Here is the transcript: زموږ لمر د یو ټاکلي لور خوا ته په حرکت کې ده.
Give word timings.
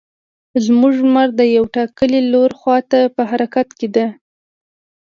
زموږ 0.65 0.93
لمر 1.05 1.29
د 1.39 1.41
یو 1.55 1.63
ټاکلي 1.75 2.21
لور 2.33 2.51
خوا 2.59 2.77
ته 2.91 2.99
په 3.15 3.21
حرکت 3.31 3.67
کې 3.77 3.87
ده. 3.95 4.05